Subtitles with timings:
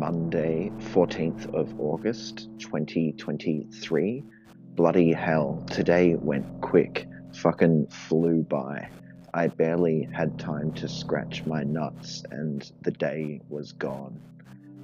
[0.00, 4.24] Monday, 14th of August 2023.
[4.74, 7.06] Bloody hell, today went quick.
[7.36, 8.88] Fucking flew by.
[9.34, 14.18] I barely had time to scratch my nuts and the day was gone.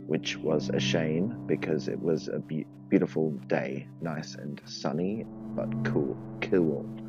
[0.07, 5.25] Which was a shame because it was a be- beautiful day, nice and sunny,
[5.57, 7.05] but cool, cool.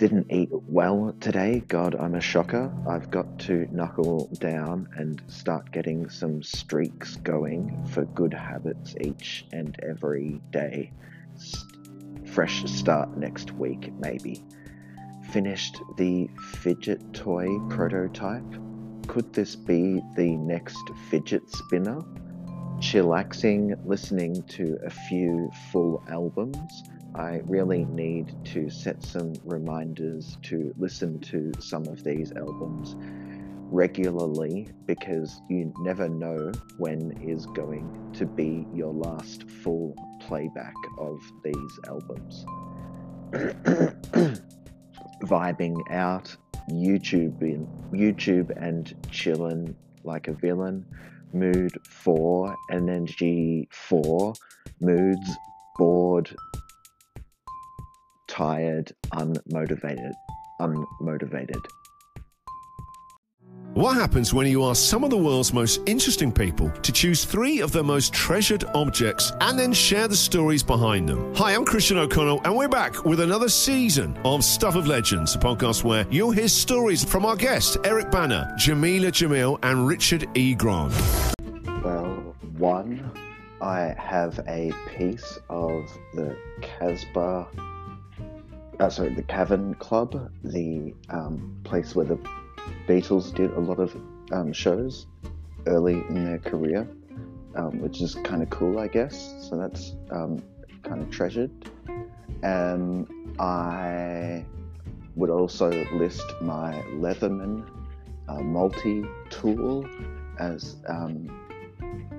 [0.00, 1.62] Didn't eat well today.
[1.68, 2.72] God, I'm a shocker.
[2.88, 9.44] I've got to knuckle down and start getting some streaks going for good habits each
[9.52, 10.90] and every day.
[12.24, 14.42] Fresh start next week, maybe.
[15.32, 16.30] Finished the
[16.62, 18.54] fidget toy prototype.
[19.06, 22.00] Could this be the next fidget spinner?
[22.78, 30.72] Chillaxing, listening to a few full albums I really need to set some reminders to
[30.78, 32.96] listen to some of these albums
[33.72, 41.20] regularly because you never know when is going to be your last full playback of
[41.42, 42.44] these albums.
[45.24, 46.36] Vibing out,
[46.70, 47.38] YouTube
[47.92, 50.86] YouTube and chillin' like a villain.
[51.32, 54.34] Mood four, energy four,
[54.80, 55.30] moods
[55.76, 56.34] bored,
[58.30, 60.12] tired, unmotivated.
[60.60, 61.62] Unmotivated.
[63.74, 67.60] What happens when you ask some of the world's most interesting people to choose three
[67.60, 71.34] of their most treasured objects and then share the stories behind them?
[71.36, 75.38] Hi, I'm Christian O'Connell, and we're back with another season of Stuff of Legends, a
[75.38, 80.54] podcast where you'll hear stories from our guests, Eric Bana, Jameela Jamil, and Richard E.
[80.54, 80.92] Grant.
[81.82, 83.10] Well, one,
[83.62, 87.48] I have a piece of the Casbah
[88.80, 92.18] uh, sorry, the Cavern Club, the um, place where the
[92.88, 93.94] Beatles did a lot of
[94.32, 95.06] um, shows
[95.66, 96.88] early in their career,
[97.56, 99.34] um, which is kind of cool, I guess.
[99.48, 100.42] So that's um,
[100.82, 101.50] kind of treasured.
[102.42, 103.06] And
[103.38, 104.46] I
[105.14, 107.68] would also list my Leatherman
[108.28, 109.86] uh, multi tool
[110.38, 111.28] as um,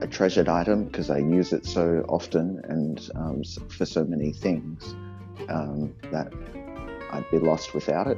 [0.02, 4.96] a treasured item because I use it so often and um, for so many things
[5.50, 6.32] um, that
[7.12, 8.18] I'd be lost without it.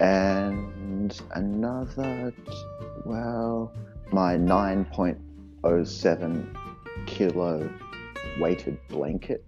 [0.00, 2.32] And another,
[3.04, 3.72] well,
[4.12, 6.56] my 9.07
[7.06, 7.68] kilo
[8.38, 9.44] weighted blanket.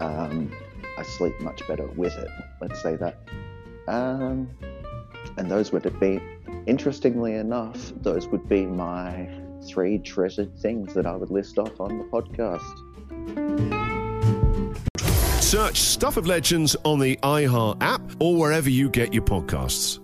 [0.00, 0.50] Um,
[0.98, 2.28] I sleep much better with it,
[2.60, 3.18] let's say that.
[3.86, 4.48] Um,
[5.36, 6.20] and those would be,
[6.66, 9.28] interestingly enough, those would be my
[9.66, 13.53] three treasured things that I would list off on the podcast.
[15.54, 20.03] Search Stuff of Legends on the iHeart app or wherever you get your podcasts.